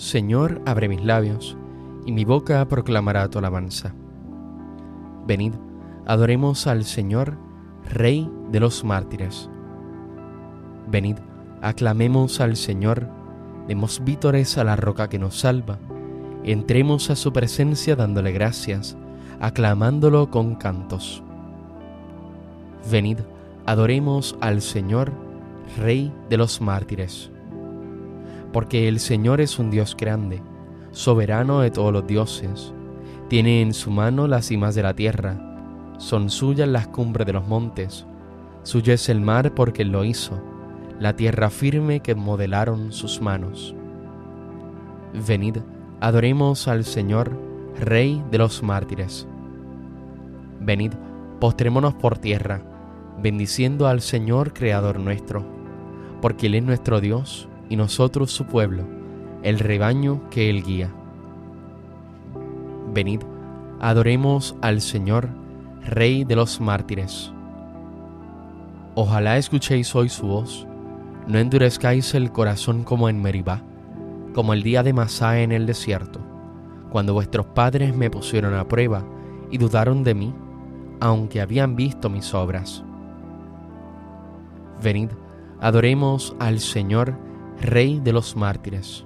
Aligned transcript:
Señor, 0.00 0.62
abre 0.64 0.88
mis 0.88 1.04
labios, 1.04 1.58
y 2.06 2.12
mi 2.12 2.24
boca 2.24 2.66
proclamará 2.66 3.28
tu 3.28 3.38
alabanza. 3.38 3.94
Venid, 5.26 5.52
adoremos 6.06 6.66
al 6.66 6.86
Señor, 6.86 7.36
Rey 7.84 8.26
de 8.50 8.60
los 8.60 8.82
mártires. 8.82 9.50
Venid, 10.88 11.16
aclamemos 11.60 12.40
al 12.40 12.56
Señor, 12.56 13.08
demos 13.68 14.02
vítores 14.02 14.56
a 14.56 14.64
la 14.64 14.74
roca 14.74 15.10
que 15.10 15.18
nos 15.18 15.38
salva, 15.38 15.78
entremos 16.44 17.10
a 17.10 17.14
su 17.14 17.34
presencia 17.34 17.94
dándole 17.94 18.32
gracias, 18.32 18.96
aclamándolo 19.38 20.30
con 20.30 20.54
cantos. 20.54 21.22
Venid, 22.90 23.18
adoremos 23.66 24.34
al 24.40 24.62
Señor, 24.62 25.12
Rey 25.76 26.10
de 26.30 26.38
los 26.38 26.62
mártires. 26.62 27.30
Porque 28.52 28.88
el 28.88 28.98
Señor 29.00 29.40
es 29.40 29.58
un 29.58 29.70
Dios 29.70 29.96
grande, 29.96 30.42
soberano 30.92 31.60
de 31.60 31.70
todos 31.70 31.92
los 31.92 32.06
dioses. 32.06 32.72
Tiene 33.28 33.62
en 33.62 33.74
su 33.74 33.90
mano 33.90 34.26
las 34.26 34.46
cimas 34.46 34.74
de 34.74 34.82
la 34.82 34.94
tierra, 34.94 35.50
son 36.00 36.30
suyas 36.30 36.66
las 36.66 36.88
cumbres 36.88 37.26
de 37.26 37.34
los 37.34 37.46
montes. 37.46 38.06
Suyo 38.62 38.94
es 38.94 39.10
el 39.10 39.20
mar 39.20 39.54
porque 39.54 39.82
Él 39.82 39.92
lo 39.92 40.02
hizo, 40.02 40.40
la 40.98 41.14
tierra 41.14 41.50
firme 41.50 42.00
que 42.00 42.14
modelaron 42.14 42.90
sus 42.90 43.20
manos. 43.20 43.74
Venid, 45.26 45.58
adoremos 46.00 46.68
al 46.68 46.84
Señor, 46.84 47.36
Rey 47.78 48.22
de 48.30 48.38
los 48.38 48.62
mártires. 48.62 49.28
Venid, 50.58 50.92
postrémonos 51.38 51.94
por 51.94 52.16
tierra, 52.16 52.62
bendiciendo 53.22 53.86
al 53.86 54.00
Señor 54.00 54.54
Creador 54.54 54.98
nuestro, 54.98 55.44
porque 56.22 56.46
Él 56.46 56.54
es 56.54 56.62
nuestro 56.62 57.02
Dios 57.02 57.49
y 57.70 57.76
nosotros 57.76 58.30
su 58.32 58.44
pueblo, 58.44 58.84
el 59.42 59.58
rebaño 59.58 60.28
que 60.28 60.50
Él 60.50 60.62
guía. 60.62 60.90
Venid, 62.92 63.22
adoremos 63.80 64.56
al 64.60 64.82
Señor, 64.82 65.28
Rey 65.82 66.24
de 66.24 66.36
los 66.36 66.60
mártires. 66.60 67.32
Ojalá 68.94 69.38
escuchéis 69.38 69.94
hoy 69.94 70.10
su 70.10 70.26
voz, 70.26 70.66
no 71.26 71.38
endurezcáis 71.38 72.14
el 72.14 72.32
corazón 72.32 72.82
como 72.84 73.08
en 73.08 73.22
Meribá, 73.22 73.62
como 74.34 74.52
el 74.52 74.62
día 74.62 74.82
de 74.82 74.92
Masá 74.92 75.40
en 75.40 75.52
el 75.52 75.64
desierto, 75.64 76.20
cuando 76.90 77.14
vuestros 77.14 77.46
padres 77.46 77.96
me 77.96 78.10
pusieron 78.10 78.54
a 78.54 78.66
prueba 78.66 79.04
y 79.50 79.58
dudaron 79.58 80.02
de 80.02 80.14
mí, 80.14 80.34
aunque 81.00 81.40
habían 81.40 81.76
visto 81.76 82.10
mis 82.10 82.34
obras. 82.34 82.84
Venid, 84.82 85.10
adoremos 85.60 86.34
al 86.40 86.58
Señor, 86.58 87.29
Rey 87.60 88.00
de 88.00 88.14
los 88.14 88.36
mártires. 88.36 89.04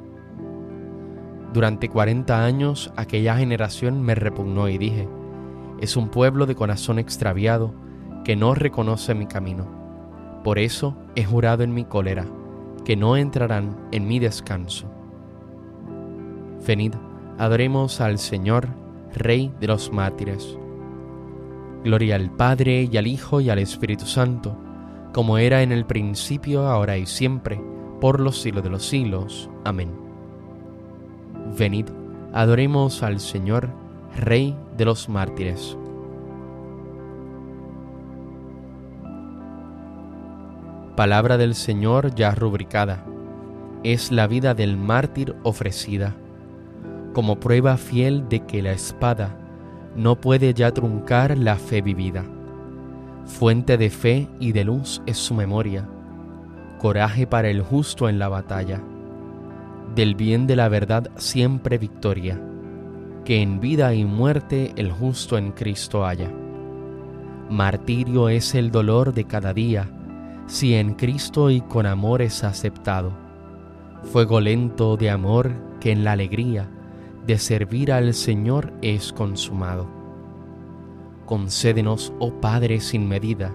Durante 1.53 1.89
cuarenta 1.89 2.45
años 2.45 2.93
aquella 2.97 3.37
generación 3.37 4.01
me 4.01 4.15
repugnó 4.15 4.69
y 4.69 4.79
dije, 4.79 5.09
es 5.81 5.97
un 5.97 6.09
pueblo 6.09 6.47
de 6.47 6.55
corazón 6.55 7.01
extraviado 7.01 7.75
que 8.25 8.37
no 8.37 8.55
reconoce 8.55 9.13
mi 9.15 9.27
camino. 9.27 9.67
Por 10.45 10.61
eso 10.61 10.97
he 11.17 11.25
jurado 11.25 11.65
en 11.65 11.75
mi 11.75 11.85
cólera, 11.85 12.27
que 12.85 12.95
no 12.95 13.17
entrarán 13.17 13.77
en 13.91 14.07
mi 14.07 14.21
descanso. 14.21 14.89
Venid, 16.65 16.95
adoremos 17.39 18.01
al 18.01 18.19
Señor, 18.19 18.69
Rey 19.15 19.53
de 19.59 19.67
los 19.67 19.93
mártires. 19.93 20.57
Gloria 21.83 22.15
al 22.15 22.31
Padre 22.31 22.89
y 22.91 22.97
al 22.97 23.09
Hijo 23.09 23.41
y 23.41 23.51
al 23.51 23.59
Espíritu 23.59 24.07
Santo, 24.07 24.57
como 25.13 25.39
era 25.39 25.63
en 25.63 25.73
el 25.73 25.87
principio, 25.87 26.69
ahora 26.69 26.97
y 26.97 27.07
siempre, 27.07 27.61
por 28.05 28.21
los 28.21 28.39
siglos 28.39 28.63
de 28.63 28.69
los 28.69 28.85
siglos. 28.85 29.49
Amén. 29.65 29.91
Venid, 31.59 31.87
adoremos 32.35 33.03
al 33.03 33.19
Señor, 33.19 33.71
Rey 34.15 34.55
de 34.77 34.85
los 34.85 35.09
mártires. 35.09 35.79
Palabra 40.95 41.39
del 41.39 41.55
Señor 41.55 42.15
ya 42.15 42.35
rubricada. 42.35 43.07
Es 43.85 44.13
la 44.13 44.27
vida 44.27 44.53
del 44.53 44.77
mártir 44.77 45.35
ofrecida, 45.43 46.15
como 47.15 47.41
prueba 47.41 47.79
fiel 47.79 48.29
de 48.29 48.41
que 48.41 48.61
la 48.61 48.73
espada 48.73 49.35
no 49.97 50.21
puede 50.21 50.53
ya 50.53 50.73
truncar 50.73 51.39
la 51.39 51.57
fe 51.57 51.81
vivida. 51.81 52.23
Fuente 53.25 53.79
de 53.79 53.89
fe 53.89 54.29
y 54.41 54.53
de 54.53 54.65
luz 54.65 55.01
es 55.07 55.17
su 55.17 55.33
memoria 55.33 55.89
coraje 56.85 57.27
para 57.27 57.49
el 57.49 57.63
justo 57.63 58.11
en 58.11 58.19
la 58.19 58.29
batalla, 58.29 58.79
del 59.95 60.15
bien 60.15 60.47
de 60.47 60.55
la 60.55 60.69
verdad 60.69 61.11
siempre 61.17 61.79
victoria, 61.79 62.39
que 63.25 63.41
en 63.41 63.59
vida 63.59 63.95
y 63.95 64.05
muerte 64.05 64.75
el 64.77 64.93
justo 64.93 65.39
en 65.39 65.53
Cristo 65.53 66.05
haya. 66.05 66.31
Martirio 67.49 68.29
es 68.29 68.55
el 68.55 68.71
dolor 68.71 69.15
de 69.15 69.25
cada 69.25 69.55
día, 69.55 69.89
si 70.47 70.75
en 70.75 70.93
Cristo 70.93 71.49
y 71.49 71.63
con 71.63 71.87
amor 71.87 72.21
es 72.21 72.45
aceptado. 72.45 73.15
Fuego 74.03 74.39
lento 74.43 74.99
de 74.99 75.09
amor 75.09 75.53
que 75.81 75.91
en 75.91 76.05
la 76.05 76.13
alegría 76.13 76.69
de 77.27 77.39
servir 77.39 77.93
al 77.93 78.13
Señor 78.13 78.75
es 78.83 79.11
consumado. 79.11 79.89
Concédenos, 81.25 82.13
oh 82.19 82.43
Padre 82.43 82.79
sin 82.81 83.09
medida, 83.09 83.55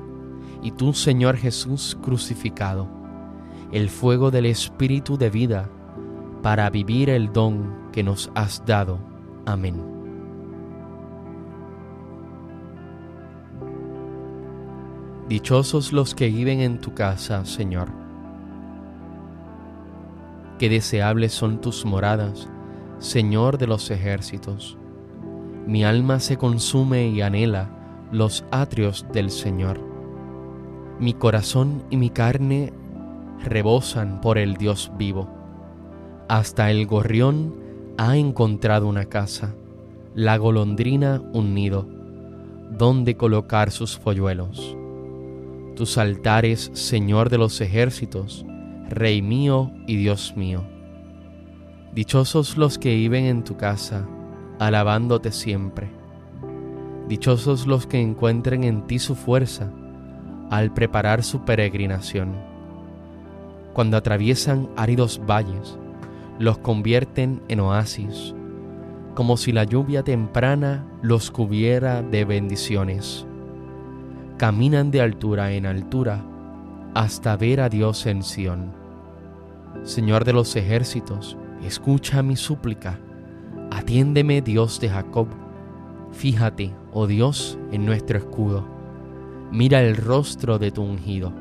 y 0.63 0.71
tú, 0.71 0.95
Señor 0.95 1.37
Jesús 1.37 1.95
crucificado, 2.01 2.97
el 3.71 3.89
fuego 3.89 4.31
del 4.31 4.45
Espíritu 4.45 5.17
de 5.17 5.29
vida 5.29 5.69
para 6.41 6.69
vivir 6.69 7.09
el 7.09 7.31
don 7.31 7.89
que 7.91 8.03
nos 8.03 8.31
has 8.35 8.65
dado. 8.65 8.99
Amén. 9.45 9.99
Dichosos 15.27 15.93
los 15.93 16.15
que 16.15 16.29
viven 16.29 16.61
en 16.61 16.79
tu 16.79 16.95
casa, 16.95 17.45
Señor. 17.45 17.89
Qué 20.57 20.69
deseables 20.69 21.33
son 21.33 21.61
tus 21.61 21.85
moradas, 21.85 22.49
Señor 22.97 23.59
de 23.59 23.67
los 23.67 23.91
ejércitos. 23.91 24.77
Mi 25.67 25.83
alma 25.83 26.19
se 26.19 26.37
consume 26.37 27.09
y 27.09 27.21
anhela 27.21 27.69
los 28.11 28.43
atrios 28.49 29.05
del 29.13 29.29
Señor. 29.29 29.79
Mi 30.99 31.13
corazón 31.13 31.83
y 31.91 31.97
mi 31.97 32.09
carne 32.09 32.73
rebosan 33.43 34.21
por 34.21 34.37
el 34.37 34.55
Dios 34.55 34.91
vivo. 34.97 35.29
Hasta 36.27 36.71
el 36.71 36.85
gorrión 36.85 37.55
ha 37.97 38.17
encontrado 38.17 38.87
una 38.87 39.05
casa, 39.05 39.55
la 40.13 40.37
golondrina 40.37 41.21
un 41.33 41.53
nido, 41.53 41.87
donde 42.71 43.15
colocar 43.15 43.71
sus 43.71 43.97
polluelos. 43.97 44.75
Tus 45.75 45.97
altares, 45.97 46.71
Señor 46.73 47.29
de 47.29 47.37
los 47.37 47.59
ejércitos, 47.61 48.45
Rey 48.89 49.21
mío 49.21 49.71
y 49.87 49.95
Dios 49.95 50.33
mío. 50.35 50.63
Dichosos 51.93 52.57
los 52.57 52.77
que 52.77 52.95
viven 52.95 53.25
en 53.25 53.43
tu 53.43 53.57
casa, 53.57 54.07
alabándote 54.59 55.31
siempre. 55.31 55.89
Dichosos 57.07 57.65
los 57.65 57.87
que 57.87 57.99
encuentren 57.99 58.63
en 58.63 58.85
ti 58.85 58.99
su 58.99 59.15
fuerza 59.15 59.71
al 60.51 60.73
preparar 60.73 61.23
su 61.23 61.45
peregrinación 61.45 62.48
cuando 63.79 63.95
atraviesan 63.95 64.67
áridos 64.75 65.21
valles, 65.25 65.79
los 66.37 66.57
convierten 66.57 67.41
en 67.47 67.61
oasis, 67.61 68.35
como 69.15 69.37
si 69.37 69.53
la 69.53 69.63
lluvia 69.63 70.03
temprana 70.03 70.85
los 71.01 71.31
cubriera 71.31 72.01
de 72.01 72.25
bendiciones. 72.25 73.25
Caminan 74.35 74.91
de 74.91 74.99
altura 74.99 75.53
en 75.53 75.65
altura 75.65 76.21
hasta 76.93 77.37
ver 77.37 77.61
a 77.61 77.69
Dios 77.69 78.05
en 78.05 78.21
Sión. 78.21 78.73
Señor 79.83 80.25
de 80.25 80.33
los 80.33 80.57
ejércitos, 80.57 81.37
escucha 81.63 82.21
mi 82.21 82.35
súplica, 82.35 82.99
atiéndeme 83.71 84.41
Dios 84.41 84.81
de 84.81 84.89
Jacob, 84.89 85.29
fíjate, 86.11 86.73
oh 86.91 87.07
Dios, 87.07 87.57
en 87.71 87.85
nuestro 87.85 88.17
escudo, 88.17 88.67
mira 89.53 89.81
el 89.81 89.95
rostro 89.95 90.59
de 90.59 90.69
tu 90.69 90.81
ungido 90.81 91.31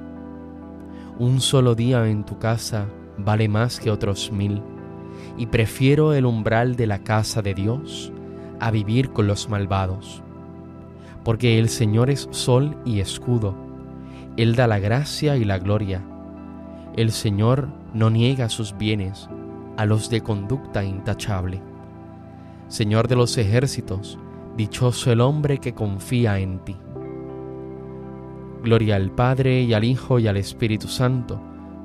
un 1.19 1.41
solo 1.41 1.75
día 1.75 2.07
en 2.09 2.25
tu 2.25 2.39
casa 2.39 2.87
vale 3.17 3.49
más 3.49 3.81
que 3.81 3.91
otros 3.91 4.31
mil, 4.31 4.63
y 5.37 5.47
prefiero 5.47 6.13
el 6.13 6.27
umbral 6.27 6.77
de 6.77 6.87
la 6.87 7.03
casa 7.03 7.43
de 7.43 7.55
Dios 7.55 8.13
a 8.61 8.71
vivir 8.71 9.11
con 9.11 9.27
los 9.27 9.49
malvados. 9.49 10.23
Porque 11.25 11.59
el 11.59 11.69
Señor 11.69 12.09
es 12.11 12.29
sol 12.31 12.77
y 12.85 13.01
escudo, 13.01 13.57
Él 14.37 14.55
da 14.55 14.69
la 14.69 14.79
gracia 14.79 15.37
y 15.37 15.45
la 15.45 15.59
gloria. 15.59 16.03
El 16.97 17.11
Señor 17.11 17.69
no 17.95 18.11
niega 18.11 18.49
sus 18.49 18.77
bienes 18.79 19.29
a 19.77 19.87
los 19.87 20.11
de 20.11 20.21
conducta 20.21 20.85
intachable. 20.85 21.61
Señor 22.69 23.09
de 23.09 23.17
los 23.17 23.37
ejércitos, 23.39 24.19
dichoso 24.57 25.11
el 25.11 25.21
hombre 25.21 25.59
que 25.59 25.75
confía 25.75 26.39
en 26.39 26.61
ti. 26.61 26.77
Gloria 28.63 28.97
al 28.97 29.11
Padre 29.11 29.63
y 29.63 29.75
al 29.75 29.85
Hijo 29.85 30.19
y 30.19 30.29
al 30.29 30.37
Espíritu 30.37 30.89
Santo, 30.89 31.41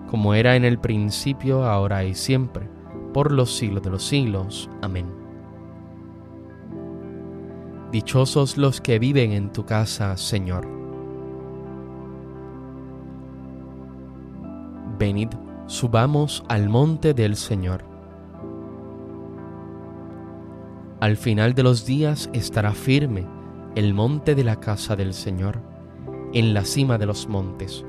como 0.10 0.34
era 0.34 0.56
en 0.56 0.66
el 0.66 0.80
principio, 0.80 1.66
ahora 1.66 2.04
y 2.04 2.14
siempre, 2.14 2.70
por 3.14 3.32
los 3.32 3.56
siglos 3.56 3.84
de 3.84 3.90
los 3.90 4.04
siglos. 4.04 4.70
Amén. 4.82 5.06
Dichosos 7.92 8.58
los 8.58 8.82
que 8.82 8.98
viven 8.98 9.34
en 9.34 9.52
tu 9.52 9.66
casa, 9.66 10.18
Señor. 10.18 10.68
Venid, 14.98 15.30
subamos 15.68 16.44
al 16.48 16.70
monte 16.70 17.14
del 17.14 17.36
Señor. 17.36 17.84
Al 21.00 21.18
final 21.18 21.54
de 21.54 21.64
los 21.64 21.86
días 21.86 22.30
estará 22.34 22.72
firme 22.72 23.28
el 23.76 23.94
monte 23.94 24.36
de 24.36 24.44
la 24.44 24.60
casa 24.60 24.96
del 24.96 25.14
Señor, 25.14 25.60
en 26.34 26.54
la 26.54 26.66
cima 26.66 26.98
de 26.98 27.06
los 27.06 27.28
montes, 27.28 27.86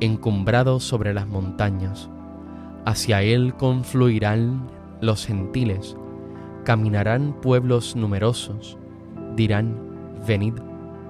encumbrado 0.00 0.80
sobre 0.80 1.12
las 1.14 1.26
montañas 1.26 2.08
Hacia 2.84 3.22
él 3.22 3.54
confluirán 3.54 4.66
los 5.00 5.24
gentiles, 5.24 5.96
caminarán 6.64 7.32
pueblos 7.40 7.94
numerosos, 7.94 8.76
dirán, 9.36 9.76
venid, 10.26 10.54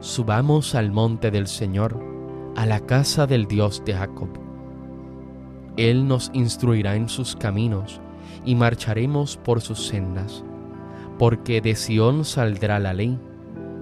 subamos 0.00 0.74
al 0.74 0.92
monte 0.92 1.30
del 1.30 1.46
Señor, 1.46 1.98
a 2.56 2.66
la 2.66 2.80
casa 2.80 3.26
del 3.26 3.46
Dios 3.46 3.82
de 3.86 3.94
Jacob. 3.94 4.28
Él 5.78 6.06
nos 6.06 6.30
instruirá 6.34 6.94
en 6.94 7.08
sus 7.08 7.36
caminos 7.36 8.02
y 8.44 8.54
marcharemos 8.54 9.38
por 9.38 9.62
sus 9.62 9.86
sendas, 9.86 10.44
porque 11.19 11.62
de 11.62 11.74
Sión 11.74 12.26
saldrá 12.26 12.78
la 12.80 12.92
ley, 12.92 13.19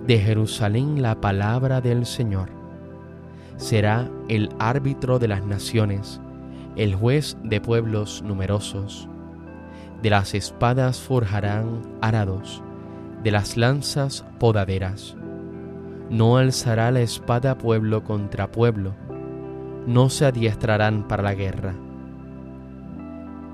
de 0.06 0.16
Jerusalén 0.16 1.02
la 1.02 1.20
palabra 1.20 1.80
del 1.80 2.06
Señor. 2.06 2.59
Será 3.60 4.10
el 4.28 4.48
árbitro 4.58 5.18
de 5.18 5.28
las 5.28 5.44
naciones, 5.44 6.18
el 6.76 6.94
juez 6.94 7.36
de 7.44 7.60
pueblos 7.60 8.22
numerosos. 8.22 9.06
De 10.02 10.08
las 10.08 10.32
espadas 10.32 10.98
forjarán 10.98 11.82
arados, 12.00 12.62
de 13.22 13.30
las 13.30 13.58
lanzas 13.58 14.24
podaderas. 14.38 15.14
No 16.08 16.38
alzará 16.38 16.90
la 16.90 17.02
espada 17.02 17.58
pueblo 17.58 18.02
contra 18.02 18.50
pueblo, 18.50 18.94
no 19.86 20.08
se 20.08 20.24
adiestrarán 20.24 21.06
para 21.06 21.22
la 21.22 21.34
guerra. 21.34 21.74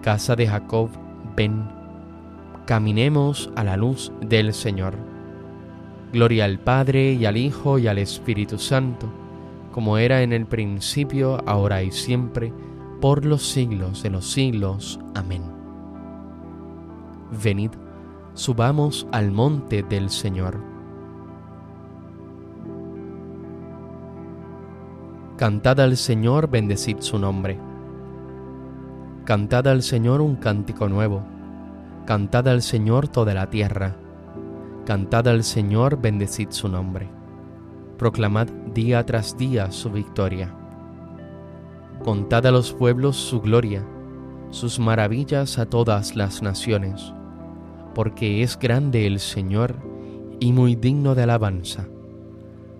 Casa 0.03 0.37
de 0.37 0.47
Jacob, 0.47 0.88
ven, 1.35 1.69
caminemos 2.64 3.50
a 3.56 3.64
la 3.64 3.76
luz 3.76 4.12
del 4.20 4.55
Señor. 4.55 4.94
Gloria 6.12 6.44
al 6.44 6.61
Padre 6.61 7.14
y 7.14 7.26
al 7.26 7.37
Hijo 7.37 7.81
y 7.81 7.88
al 7.88 7.99
Espíritu 7.99 8.56
Santo, 8.56 9.25
como 9.76 9.99
era 9.99 10.23
en 10.23 10.32
el 10.32 10.46
principio, 10.46 11.38
ahora 11.44 11.82
y 11.82 11.90
siempre, 11.90 12.50
por 13.02 13.26
los 13.26 13.46
siglos 13.46 14.02
de 14.02 14.08
los 14.08 14.25
siglos. 14.25 14.99
Amén. 15.14 15.43
Venid, 17.44 17.73
subamos 18.32 19.06
al 19.12 19.32
monte 19.32 19.82
del 19.82 20.08
Señor. 20.08 20.58
Cantad 25.37 25.79
al 25.81 25.99
Señor, 25.99 26.49
bendecid 26.49 27.00
su 27.00 27.19
nombre. 27.19 27.61
Cantad 29.26 29.69
al 29.69 29.82
Señor 29.82 30.22
un 30.22 30.37
cántico 30.37 30.88
nuevo. 30.88 31.22
Cantad 32.06 32.49
al 32.49 32.62
Señor 32.62 33.08
toda 33.08 33.34
la 33.34 33.50
tierra. 33.50 33.94
Cantad 34.87 35.29
al 35.29 35.44
Señor, 35.44 36.00
bendecid 36.00 36.49
su 36.49 36.67
nombre. 36.67 37.11
Proclamad 37.99 38.49
día 38.76 39.06
tras 39.06 39.38
día 39.38 39.70
su 39.70 39.90
victoria 39.90 40.55
Contad 42.05 42.44
a 42.44 42.50
los 42.50 42.75
pueblos 42.75 43.17
su 43.17 43.40
gloria, 43.40 43.82
sus 44.50 44.78
maravillas 44.78 45.58
a 45.58 45.64
todas 45.64 46.14
las 46.14 46.43
naciones, 46.43 47.14
porque 47.94 48.43
es 48.43 48.58
grande 48.58 49.06
el 49.06 49.19
Señor 49.19 49.76
y 50.38 50.52
muy 50.52 50.76
digno 50.76 51.14
de 51.14 51.23
alabanza, 51.23 51.88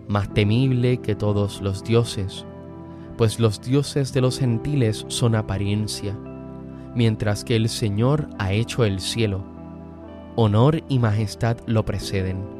más 0.07 0.33
temible 0.35 0.99
que 0.99 1.15
todos 1.15 1.63
los 1.63 1.83
dioses, 1.83 2.45
pues 3.17 3.41
los 3.41 3.63
dioses 3.63 4.13
de 4.13 4.21
los 4.21 4.39
gentiles 4.39 5.07
son 5.09 5.35
apariencia, 5.35 6.15
mientras 6.95 7.43
que 7.43 7.57
el 7.57 7.71
Señor 7.71 8.29
ha 8.39 8.53
hecho 8.53 8.85
el 8.85 9.01
cielo. 9.01 9.43
Honor 10.37 10.85
y 10.91 10.99
majestad 10.99 11.57
lo 11.67 11.87
preceden, 11.87 12.56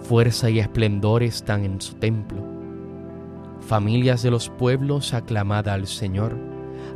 fuerza 0.00 0.48
y 0.50 0.58
esplendor 0.58 1.22
están 1.22 1.64
en 1.64 1.80
su 1.80 1.94
templo. 1.94 2.38
Familias 3.60 4.22
de 4.22 4.30
los 4.30 4.48
pueblos, 4.48 5.12
aclamad 5.12 5.68
al 5.68 5.86
Señor, 5.86 6.36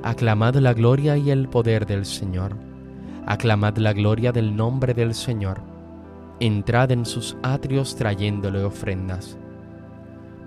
aclamad 0.02 0.54
la 0.56 0.72
gloria 0.72 1.16
y 1.16 1.30
el 1.30 1.48
poder 1.48 1.86
del 1.86 2.06
Señor, 2.06 2.56
aclamad 3.26 3.76
la 3.76 3.92
gloria 3.92 4.32
del 4.32 4.56
nombre 4.56 4.94
del 4.94 5.14
Señor, 5.14 5.60
entrad 6.40 6.90
en 6.92 7.04
sus 7.04 7.36
atrios 7.42 7.96
trayéndole 7.96 8.64
ofrendas. 8.64 9.36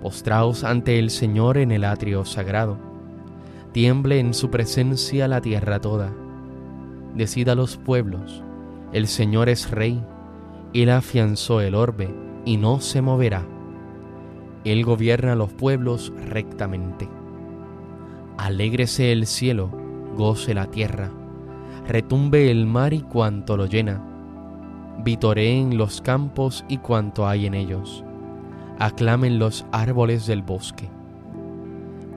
Postraos 0.02 0.64
ante 0.64 0.98
el 0.98 1.10
Señor 1.10 1.58
en 1.58 1.70
el 1.70 1.84
atrio 1.84 2.24
sagrado, 2.24 2.76
tiemble 3.72 4.18
en 4.18 4.34
su 4.34 4.50
presencia 4.50 5.28
la 5.28 5.40
tierra 5.40 5.80
toda. 5.80 6.12
Decida 7.14 7.54
los 7.54 7.76
pueblos, 7.76 8.42
el 8.92 9.06
Señor 9.06 9.48
es 9.48 9.70
rey, 9.70 10.02
él 10.74 10.90
afianzó 10.90 11.60
el 11.60 11.74
orbe 11.74 12.25
y 12.46 12.56
no 12.56 12.80
se 12.80 13.02
moverá. 13.02 13.44
Él 14.64 14.84
gobierna 14.84 15.34
los 15.34 15.52
pueblos 15.52 16.12
rectamente. 16.30 17.08
Alégrese 18.38 19.12
el 19.12 19.26
cielo, 19.26 19.70
goce 20.16 20.54
la 20.54 20.66
tierra, 20.66 21.10
retumbe 21.86 22.50
el 22.50 22.66
mar 22.66 22.94
y 22.94 23.00
cuanto 23.00 23.56
lo 23.56 23.66
llena, 23.66 24.00
vitoreen 25.04 25.76
los 25.76 26.00
campos 26.00 26.64
y 26.68 26.78
cuanto 26.78 27.26
hay 27.26 27.46
en 27.46 27.54
ellos, 27.54 28.04
aclamen 28.78 29.38
los 29.38 29.66
árboles 29.72 30.26
del 30.26 30.42
bosque. 30.42 30.88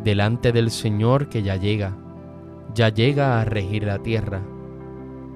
Delante 0.04 0.52
del 0.52 0.70
Señor 0.70 1.28
que 1.28 1.42
ya 1.42 1.56
llega, 1.56 1.94
ya 2.76 2.90
llega 2.90 3.42
a 3.42 3.46
regir 3.46 3.84
la 3.84 4.00
tierra, 4.00 4.42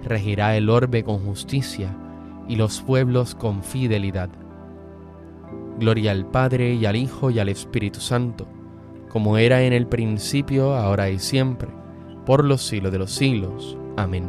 regirá 0.04 0.56
el 0.56 0.69
orbe 0.69 1.04
con 1.04 1.19
justicia 1.19 1.96
y 2.48 2.57
los 2.57 2.81
pueblos 2.81 3.34
con 3.34 3.63
fidelidad 3.63 4.30
Gloria 5.80 6.12
al 6.12 6.25
Padre 6.25 6.74
y 6.74 6.86
al 6.86 6.96
Hijo 6.96 7.32
y 7.32 7.39
al 7.39 7.50
Espíritu 7.50 8.00
Santo, 8.00 8.48
como 9.10 9.38
era 9.38 9.63
en 9.63 9.74
el 9.74 9.88
principio, 9.88 10.75
ahora 10.75 11.10
y 11.10 11.20
siempre, 11.20 11.70
por 12.25 12.44
los 12.44 12.62
siglos 12.62 12.92
de 12.92 13.00
los 13.00 13.12
siglos. 13.12 13.77
Amén. 13.98 14.25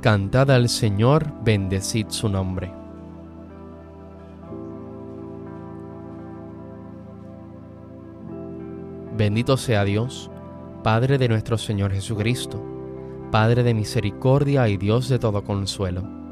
Cantad 0.00 0.50
al 0.50 0.68
Señor, 0.68 1.32
bendecid 1.42 2.08
su 2.08 2.28
nombre. 2.28 2.70
Bendito 9.16 9.56
sea 9.56 9.84
Dios, 9.84 10.30
Padre 10.82 11.16
de 11.18 11.28
nuestro 11.28 11.56
Señor 11.56 11.92
Jesucristo, 11.92 12.62
Padre 13.30 13.62
de 13.62 13.72
misericordia 13.72 14.68
y 14.68 14.76
Dios 14.76 15.08
de 15.08 15.18
todo 15.18 15.44
consuelo 15.44 16.23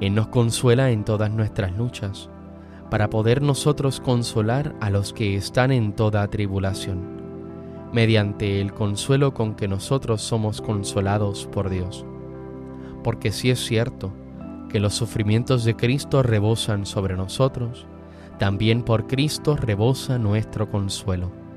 él 0.00 0.14
nos 0.14 0.28
consuela 0.28 0.90
en 0.90 1.04
todas 1.04 1.30
nuestras 1.30 1.76
luchas, 1.76 2.30
para 2.90 3.10
poder 3.10 3.42
nosotros 3.42 4.00
consolar 4.00 4.74
a 4.80 4.90
los 4.90 5.12
que 5.12 5.36
están 5.36 5.72
en 5.72 5.92
toda 5.92 6.26
tribulación, 6.28 7.00
mediante 7.92 8.60
el 8.60 8.72
consuelo 8.72 9.34
con 9.34 9.54
que 9.54 9.68
nosotros 9.68 10.22
somos 10.22 10.60
consolados 10.60 11.46
por 11.46 11.70
Dios. 11.70 12.04
Porque 13.02 13.32
si 13.32 13.50
es 13.50 13.58
cierto 13.64 14.12
que 14.70 14.80
los 14.80 14.94
sufrimientos 14.94 15.64
de 15.64 15.76
Cristo 15.76 16.22
rebosan 16.22 16.86
sobre 16.86 17.16
nosotros, 17.16 17.86
también 18.38 18.82
por 18.82 19.06
Cristo 19.06 19.56
rebosa 19.56 20.18
nuestro 20.18 20.70
consuelo 20.70 21.47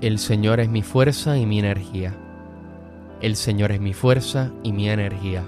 El 0.00 0.20
Señor 0.20 0.60
es 0.60 0.68
mi 0.68 0.82
fuerza 0.82 1.38
y 1.38 1.44
mi 1.44 1.58
energía. 1.58 2.14
El 3.20 3.34
Señor 3.34 3.72
es 3.72 3.80
mi 3.80 3.92
fuerza 3.94 4.52
y 4.62 4.72
mi 4.72 4.88
energía. 4.88 5.42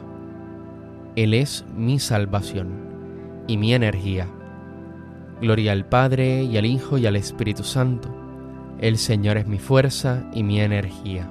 Él 1.14 1.34
es 1.34 1.64
mi 1.76 2.00
salvación 2.00 3.44
y 3.46 3.56
mi 3.56 3.74
energía. 3.74 4.26
Gloria 5.40 5.70
al 5.70 5.86
Padre 5.86 6.42
y 6.42 6.56
al 6.56 6.66
Hijo 6.66 6.98
y 6.98 7.06
al 7.06 7.14
Espíritu 7.14 7.62
Santo. 7.62 8.08
El 8.80 8.98
Señor 8.98 9.36
es 9.36 9.46
mi 9.46 9.60
fuerza 9.60 10.28
y 10.34 10.42
mi 10.42 10.60
energía. 10.60 11.30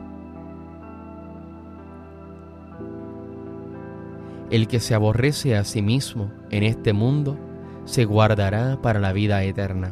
El 4.50 4.70
que 4.70 4.80
se 4.80 4.96
aborrece 4.96 5.58
a 5.58 5.66
sí 5.66 5.82
mismo 5.82 6.32
en 6.52 6.64
este 6.64 6.94
mundo 6.94 7.38
se 7.84 8.06
guardará 8.06 8.80
para 8.82 9.02
la 9.02 9.12
vida 9.12 9.44
eterna. 9.44 9.92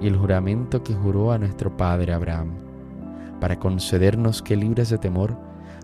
y 0.00 0.06
el 0.06 0.16
juramento 0.16 0.82
que 0.82 0.94
juró 0.94 1.32
a 1.32 1.38
nuestro 1.38 1.76
padre 1.76 2.12
Abraham, 2.12 2.52
para 3.40 3.58
concedernos 3.58 4.42
que 4.42 4.56
libres 4.56 4.90
de 4.90 4.98
temor, 4.98 5.36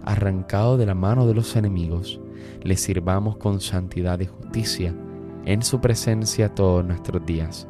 arrancado 0.04 0.76
de 0.76 0.86
la 0.86 0.94
mano 0.94 1.26
de 1.26 1.34
los 1.34 1.56
enemigos, 1.56 2.20
le 2.62 2.76
sirvamos 2.76 3.36
con 3.36 3.60
santidad 3.60 4.20
y 4.20 4.26
justicia 4.26 4.94
en 5.44 5.62
su 5.62 5.80
presencia 5.80 6.54
todos 6.54 6.84
nuestros 6.84 7.24
días. 7.24 7.66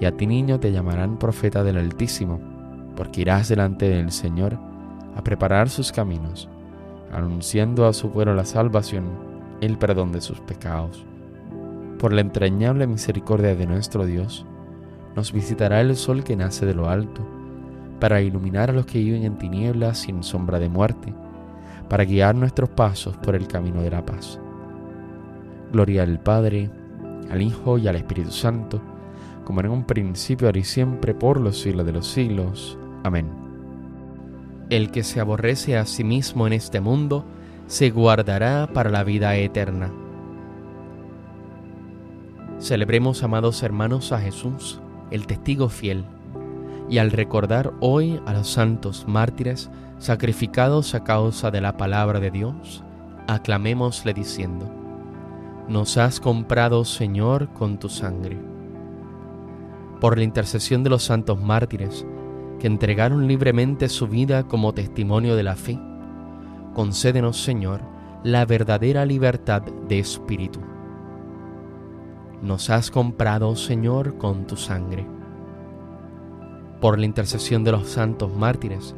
Y 0.00 0.04
a 0.04 0.16
ti 0.16 0.26
niño 0.26 0.60
te 0.60 0.72
llamarán 0.72 1.18
profeta 1.18 1.64
del 1.64 1.78
Altísimo, 1.78 2.40
porque 2.96 3.22
irás 3.22 3.48
delante 3.48 3.88
del 3.88 4.12
Señor 4.12 4.58
a 5.16 5.22
preparar 5.22 5.68
sus 5.68 5.92
caminos, 5.92 6.48
anunciando 7.12 7.86
a 7.86 7.92
su 7.92 8.10
pueblo 8.10 8.34
la 8.34 8.44
salvación, 8.44 9.04
el 9.60 9.78
perdón 9.78 10.12
de 10.12 10.20
sus 10.20 10.40
pecados. 10.40 11.04
Por 11.98 12.12
la 12.12 12.20
entrañable 12.20 12.86
misericordia 12.86 13.54
de 13.54 13.66
nuestro 13.66 14.06
Dios, 14.06 14.46
nos 15.14 15.32
visitará 15.32 15.80
el 15.80 15.96
sol 15.96 16.24
que 16.24 16.36
nace 16.36 16.66
de 16.66 16.74
lo 16.74 16.88
alto, 16.88 17.22
para 18.00 18.20
iluminar 18.20 18.70
a 18.70 18.72
los 18.72 18.86
que 18.86 18.98
viven 18.98 19.24
en 19.24 19.38
tinieblas 19.38 19.98
sin 19.98 20.22
sombra 20.22 20.58
de 20.58 20.68
muerte, 20.68 21.14
para 21.88 22.04
guiar 22.04 22.34
nuestros 22.34 22.70
pasos 22.70 23.16
por 23.18 23.34
el 23.34 23.46
camino 23.46 23.80
de 23.82 23.90
la 23.90 24.04
paz. 24.04 24.40
Gloria 25.72 26.02
al 26.02 26.20
Padre, 26.20 26.68
al 27.30 27.40
Hijo 27.42 27.78
y 27.78 27.88
al 27.88 27.96
Espíritu 27.96 28.30
Santo, 28.32 28.80
como 29.44 29.60
en 29.60 29.68
un 29.68 29.84
principio, 29.84 30.48
ahora 30.48 30.58
y 30.58 30.64
siempre, 30.64 31.14
por 31.14 31.40
los 31.40 31.60
siglos 31.60 31.86
de 31.86 31.92
los 31.92 32.06
siglos. 32.06 32.76
Amén. 33.04 33.26
El 34.68 34.90
que 34.90 35.02
se 35.02 35.20
aborrece 35.20 35.76
a 35.76 35.86
sí 35.86 36.04
mismo 36.04 36.46
en 36.46 36.54
este 36.54 36.80
mundo, 36.80 37.24
se 37.66 37.90
guardará 37.90 38.68
para 38.72 38.90
la 38.90 39.04
vida 39.04 39.36
eterna. 39.36 39.90
Celebremos, 42.58 43.22
amados 43.22 43.62
hermanos, 43.62 44.12
a 44.12 44.18
Jesús, 44.18 44.81
el 45.12 45.26
testigo 45.26 45.68
fiel, 45.68 46.04
y 46.88 46.98
al 46.98 47.10
recordar 47.10 47.72
hoy 47.80 48.20
a 48.26 48.32
los 48.32 48.50
santos 48.50 49.04
mártires 49.06 49.70
sacrificados 49.98 50.94
a 50.94 51.04
causa 51.04 51.50
de 51.50 51.60
la 51.60 51.76
palabra 51.76 52.18
de 52.18 52.30
Dios, 52.30 52.82
aclamémosle 53.28 54.12
diciendo, 54.14 54.68
Nos 55.68 55.96
has 55.96 56.18
comprado, 56.18 56.84
Señor, 56.84 57.52
con 57.52 57.78
tu 57.78 57.88
sangre. 57.88 58.36
Por 60.00 60.18
la 60.18 60.24
intercesión 60.24 60.82
de 60.82 60.90
los 60.90 61.04
santos 61.04 61.40
mártires, 61.40 62.04
que 62.58 62.66
entregaron 62.66 63.28
libremente 63.28 63.88
su 63.88 64.08
vida 64.08 64.44
como 64.44 64.74
testimonio 64.74 65.36
de 65.36 65.42
la 65.42 65.54
fe, 65.54 65.78
concédenos, 66.74 67.40
Señor, 67.40 67.80
la 68.24 68.44
verdadera 68.44 69.04
libertad 69.04 69.62
de 69.62 69.98
espíritu. 69.98 70.60
Nos 72.42 72.68
has 72.70 72.90
comprado, 72.90 73.56
Señor, 73.56 74.18
con 74.18 74.46
tu 74.46 74.56
sangre. 74.56 75.06
Por 76.80 76.98
la 76.98 77.06
intercesión 77.06 77.64
de 77.64 77.72
los 77.72 77.88
santos 77.88 78.34
mártires, 78.34 78.94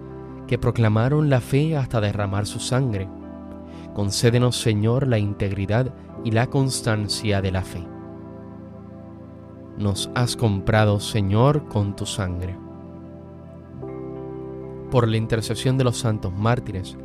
que 0.47 0.59
proclamaron 0.59 1.31
la 1.31 1.41
fe 1.41 1.77
hasta 1.77 2.01
derramar 2.01 2.47
su 2.47 2.59
sangre, 2.59 3.09
concédenos, 3.95 4.57
Señor, 4.57 5.07
la 5.07 5.19
integridad 5.19 5.95
y 6.25 6.33
la 6.33 6.49
constancia 6.49 7.41
de 7.41 7.53
la 7.53 7.63
fe. 7.63 7.87
Nos 9.79 10.11
has 10.15 10.37
comprado, 10.37 10.99
Señor, 10.99 11.69
con 11.69 11.95
tu 11.95 12.07
sangre 12.07 12.65
por 14.95 15.09
la 15.09 15.17
intercesión 15.17 15.77
de 15.77 15.83
los 15.83 15.97
santos 15.97 16.33
mártires, 16.33 16.97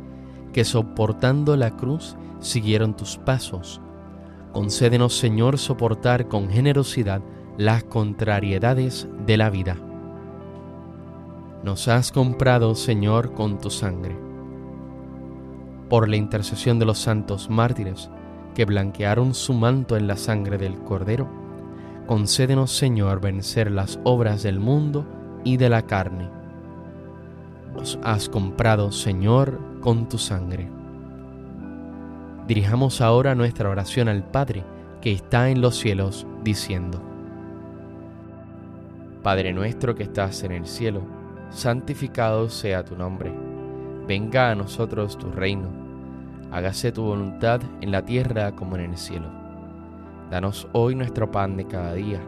que 0.52 0.64
soportando 0.64 1.56
la 1.56 1.76
cruz 1.76 2.16
siguieron 2.38 2.94
tus 2.96 3.16
pasos. 3.16 3.80
Concédenos, 4.52 5.16
Señor, 5.16 5.58
soportar 5.58 6.28
con 6.28 6.50
generosidad 6.50 7.22
las 7.56 7.84
contrariedades 7.84 9.08
de 9.26 9.36
la 9.36 9.50
vida. 9.50 9.76
Nos 11.62 11.88
has 11.88 12.10
comprado, 12.10 12.74
Señor, 12.74 13.32
con 13.34 13.58
tu 13.58 13.70
sangre. 13.70 14.16
Por 15.88 16.08
la 16.08 16.16
intercesión 16.16 16.78
de 16.78 16.86
los 16.86 16.98
santos 16.98 17.50
mártires, 17.50 18.10
que 18.54 18.64
blanquearon 18.64 19.34
su 19.34 19.52
manto 19.52 19.96
en 19.96 20.06
la 20.06 20.16
sangre 20.16 20.58
del 20.58 20.78
Cordero, 20.82 21.28
concédenos, 22.06 22.72
Señor, 22.72 23.20
vencer 23.20 23.70
las 23.70 24.00
obras 24.04 24.42
del 24.42 24.58
mundo 24.58 25.06
y 25.44 25.56
de 25.56 25.68
la 25.68 25.82
carne 25.82 26.40
nos 27.74 27.98
has 28.02 28.28
comprado, 28.28 28.92
Señor, 28.92 29.58
con 29.80 30.08
tu 30.08 30.18
sangre. 30.18 30.79
Dirijamos 32.50 33.00
ahora 33.00 33.36
nuestra 33.36 33.70
oración 33.70 34.08
al 34.08 34.24
Padre 34.24 34.64
que 35.00 35.12
está 35.12 35.50
en 35.50 35.60
los 35.60 35.76
cielos, 35.76 36.26
diciendo, 36.42 37.00
Padre 39.22 39.52
nuestro 39.52 39.94
que 39.94 40.02
estás 40.02 40.42
en 40.42 40.50
el 40.50 40.66
cielo, 40.66 41.02
santificado 41.50 42.48
sea 42.48 42.84
tu 42.84 42.96
nombre, 42.96 43.32
venga 44.08 44.50
a 44.50 44.56
nosotros 44.56 45.16
tu 45.16 45.30
reino, 45.30 45.68
hágase 46.50 46.90
tu 46.90 47.04
voluntad 47.04 47.60
en 47.82 47.92
la 47.92 48.04
tierra 48.04 48.50
como 48.56 48.74
en 48.74 48.90
el 48.90 48.96
cielo. 48.96 49.28
Danos 50.28 50.66
hoy 50.72 50.96
nuestro 50.96 51.30
pan 51.30 51.56
de 51.56 51.68
cada 51.68 51.94
día, 51.94 52.20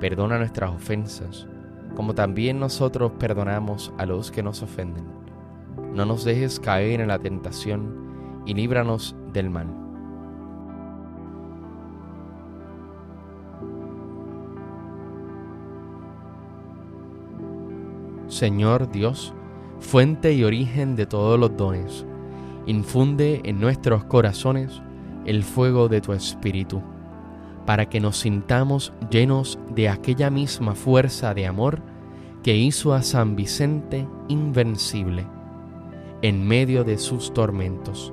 perdona 0.00 0.36
nuestras 0.36 0.70
ofensas, 0.70 1.46
como 1.94 2.14
también 2.14 2.60
nosotros 2.60 3.12
perdonamos 3.18 3.90
a 3.96 4.04
los 4.04 4.30
que 4.30 4.42
nos 4.42 4.62
ofenden. 4.62 5.06
No 5.94 6.04
nos 6.04 6.26
dejes 6.26 6.60
caer 6.60 7.00
en 7.00 7.08
la 7.08 7.18
tentación 7.18 8.05
y 8.46 8.54
líbranos 8.54 9.14
del 9.32 9.50
mal. 9.50 9.66
Señor 18.28 18.90
Dios, 18.90 19.32
fuente 19.80 20.32
y 20.32 20.44
origen 20.44 20.96
de 20.96 21.06
todos 21.06 21.38
los 21.38 21.56
dones, 21.56 22.06
infunde 22.66 23.40
en 23.44 23.60
nuestros 23.60 24.04
corazones 24.04 24.82
el 25.24 25.42
fuego 25.42 25.88
de 25.88 26.00
tu 26.00 26.12
Espíritu 26.12 26.82
para 27.66 27.88
que 27.88 28.00
nos 28.00 28.18
sintamos 28.18 28.92
llenos 29.10 29.58
de 29.74 29.88
aquella 29.88 30.30
misma 30.30 30.74
fuerza 30.74 31.34
de 31.34 31.46
amor 31.46 31.82
que 32.42 32.56
hizo 32.56 32.94
a 32.94 33.02
San 33.02 33.36
Vicente 33.36 34.06
invencible 34.28 35.26
en 36.22 36.46
medio 36.46 36.84
de 36.84 36.96
sus 36.96 37.34
tormentos. 37.34 38.12